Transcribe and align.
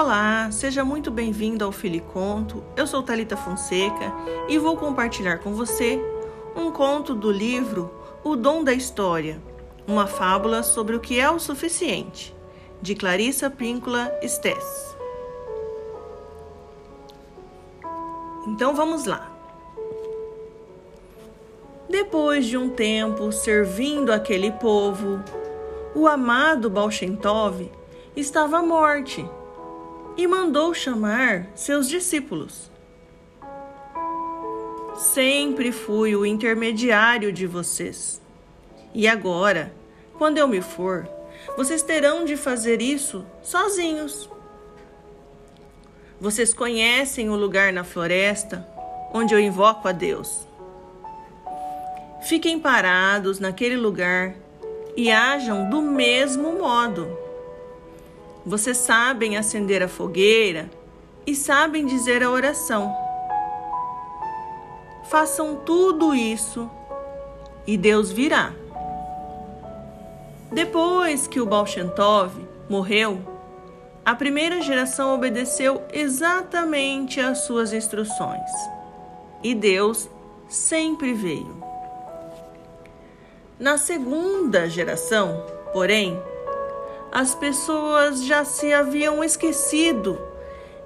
Olá, 0.00 0.48
seja 0.52 0.84
muito 0.84 1.10
bem-vindo 1.10 1.64
ao 1.64 1.72
Filiconto. 1.72 2.62
Eu 2.76 2.86
sou 2.86 3.02
Talita 3.02 3.36
Fonseca 3.36 4.12
e 4.48 4.56
vou 4.56 4.76
compartilhar 4.76 5.38
com 5.38 5.54
você 5.54 6.00
um 6.54 6.70
conto 6.70 7.16
do 7.16 7.32
livro 7.32 7.90
O 8.22 8.36
Dom 8.36 8.62
da 8.62 8.72
História, 8.72 9.42
uma 9.88 10.06
fábula 10.06 10.62
sobre 10.62 10.94
o 10.94 11.00
que 11.00 11.18
é 11.18 11.28
o 11.28 11.40
suficiente, 11.40 12.32
de 12.80 12.94
Clarissa 12.94 13.50
Píncula 13.50 14.16
Stess. 14.22 14.96
Então 18.46 18.76
vamos 18.76 19.04
lá. 19.04 19.28
Depois 21.90 22.46
de 22.46 22.56
um 22.56 22.70
tempo 22.70 23.32
servindo 23.32 24.12
aquele 24.12 24.52
povo, 24.52 25.20
o 25.92 26.06
amado 26.06 26.70
Balshentov 26.70 27.68
estava 28.14 28.58
à 28.58 28.62
morte 28.62 29.28
e 30.18 30.26
mandou 30.26 30.74
chamar 30.74 31.46
seus 31.54 31.88
discípulos. 31.88 32.68
Sempre 34.96 35.70
fui 35.70 36.16
o 36.16 36.26
intermediário 36.26 37.32
de 37.32 37.46
vocês. 37.46 38.20
E 38.92 39.06
agora, 39.06 39.72
quando 40.18 40.38
eu 40.38 40.48
me 40.48 40.60
for, 40.60 41.08
vocês 41.56 41.82
terão 41.82 42.24
de 42.24 42.36
fazer 42.36 42.82
isso 42.82 43.24
sozinhos. 43.40 44.28
Vocês 46.20 46.52
conhecem 46.52 47.30
o 47.30 47.36
lugar 47.36 47.72
na 47.72 47.84
floresta 47.84 48.66
onde 49.14 49.32
eu 49.32 49.38
invoco 49.38 49.86
a 49.86 49.92
Deus. 49.92 50.48
Fiquem 52.22 52.58
parados 52.58 53.38
naquele 53.38 53.76
lugar 53.76 54.34
e 54.96 55.12
ajam 55.12 55.70
do 55.70 55.80
mesmo 55.80 56.58
modo. 56.58 57.27
Vocês 58.48 58.78
sabem 58.78 59.36
acender 59.36 59.82
a 59.82 59.88
fogueira 59.88 60.70
e 61.26 61.34
sabem 61.34 61.84
dizer 61.84 62.22
a 62.22 62.30
oração. 62.30 62.90
Façam 65.10 65.56
tudo 65.66 66.14
isso 66.14 66.70
e 67.66 67.76
Deus 67.76 68.10
virá. 68.10 68.54
Depois 70.50 71.26
que 71.26 71.38
o 71.38 71.44
Balshentov 71.44 72.32
morreu, 72.70 73.20
a 74.02 74.14
primeira 74.14 74.62
geração 74.62 75.14
obedeceu 75.14 75.82
exatamente 75.92 77.20
às 77.20 77.40
suas 77.40 77.74
instruções 77.74 78.50
e 79.42 79.54
Deus 79.54 80.08
sempre 80.48 81.12
veio. 81.12 81.62
Na 83.60 83.76
segunda 83.76 84.70
geração, 84.70 85.44
porém, 85.70 86.18
as 87.18 87.34
pessoas 87.34 88.22
já 88.22 88.44
se 88.44 88.72
haviam 88.72 89.24
esquecido 89.24 90.20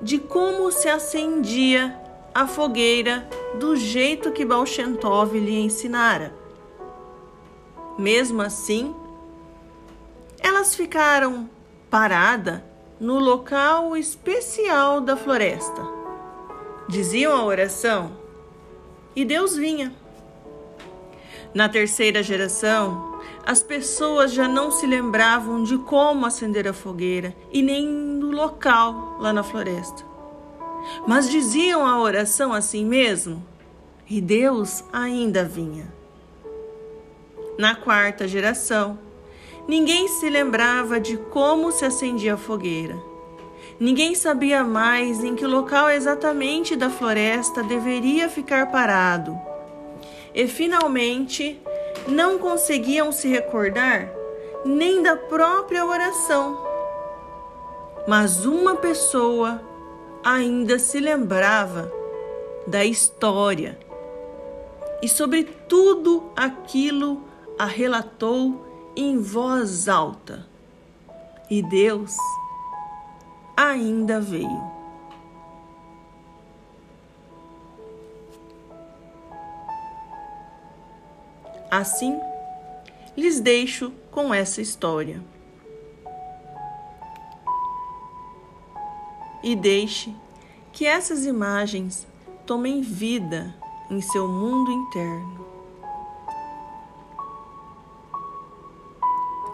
de 0.00 0.18
como 0.18 0.72
se 0.72 0.88
acendia 0.88 1.94
a 2.34 2.46
fogueira 2.46 3.28
do 3.58 3.76
jeito 3.76 4.32
que 4.32 4.42
Balshentov 4.42 5.38
lhe 5.38 5.60
ensinara. 5.60 6.32
Mesmo 7.98 8.40
assim, 8.40 8.96
elas 10.40 10.74
ficaram 10.74 11.50
paradas 11.90 12.62
no 12.98 13.18
local 13.18 13.94
especial 13.94 15.02
da 15.02 15.18
floresta. 15.18 15.82
Diziam 16.88 17.36
a 17.36 17.44
oração 17.44 18.16
e 19.14 19.22
Deus 19.22 19.54
vinha. 19.54 19.92
Na 21.52 21.68
terceira 21.68 22.22
geração, 22.22 23.11
as 23.44 23.62
pessoas 23.62 24.32
já 24.32 24.46
não 24.46 24.70
se 24.70 24.86
lembravam 24.86 25.62
de 25.62 25.76
como 25.78 26.26
acender 26.26 26.68
a 26.68 26.72
fogueira 26.72 27.34
e 27.50 27.62
nem 27.62 28.18
do 28.18 28.30
local 28.30 29.16
lá 29.18 29.32
na 29.32 29.42
floresta. 29.42 30.04
Mas 31.06 31.28
diziam 31.28 31.86
a 31.86 32.00
oração 32.00 32.52
assim 32.52 32.84
mesmo, 32.84 33.44
e 34.08 34.20
Deus 34.20 34.84
ainda 34.92 35.44
vinha. 35.44 35.92
Na 37.58 37.74
quarta 37.74 38.26
geração, 38.26 38.98
ninguém 39.68 40.08
se 40.08 40.28
lembrava 40.28 40.98
de 40.98 41.16
como 41.16 41.70
se 41.70 41.84
acendia 41.84 42.34
a 42.34 42.38
fogueira. 42.38 42.96
Ninguém 43.78 44.14
sabia 44.14 44.62
mais 44.62 45.24
em 45.24 45.34
que 45.34 45.46
local 45.46 45.90
exatamente 45.90 46.76
da 46.76 46.88
floresta 46.88 47.62
deveria 47.62 48.28
ficar 48.28 48.70
parado. 48.70 49.36
E 50.34 50.46
finalmente, 50.46 51.60
não 52.06 52.38
conseguiam 52.38 53.12
se 53.12 53.28
recordar 53.28 54.10
nem 54.64 55.02
da 55.02 55.16
própria 55.16 55.84
oração. 55.84 56.58
Mas 58.06 58.44
uma 58.44 58.76
pessoa 58.76 59.62
ainda 60.24 60.78
se 60.78 61.00
lembrava 61.00 61.92
da 62.66 62.84
história 62.84 63.78
e 65.02 65.08
sobre 65.08 65.44
tudo 65.44 66.30
aquilo 66.36 67.22
a 67.58 67.64
relatou 67.64 68.66
em 68.94 69.18
voz 69.18 69.88
alta. 69.88 70.46
E 71.50 71.62
Deus 71.62 72.16
ainda 73.56 74.20
veio. 74.20 74.81
Assim, 81.72 82.20
lhes 83.16 83.40
deixo 83.40 83.94
com 84.10 84.34
essa 84.34 84.60
história. 84.60 85.24
E 89.42 89.56
deixe 89.56 90.14
que 90.70 90.84
essas 90.84 91.24
imagens 91.24 92.06
tomem 92.44 92.82
vida 92.82 93.54
em 93.90 94.02
seu 94.02 94.28
mundo 94.28 94.70
interno. 94.70 95.46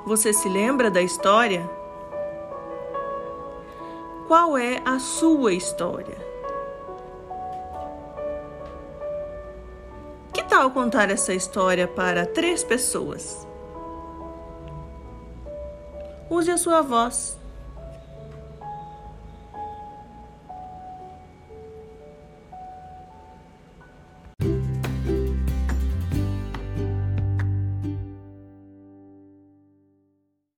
Você 0.04 0.32
se 0.32 0.48
lembra 0.48 0.90
da 0.90 1.00
história? 1.00 1.70
Qual 4.26 4.58
é 4.58 4.82
a 4.84 4.98
sua 4.98 5.52
história? 5.52 6.18
Tal 10.58 10.72
contar 10.72 11.08
essa 11.08 11.32
história 11.32 11.86
para 11.86 12.26
três 12.26 12.64
pessoas? 12.64 13.46
Use 16.28 16.50
a 16.50 16.58
sua 16.58 16.82
voz 16.82 17.38